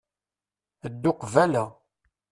[0.93, 1.65] Ddu qbala.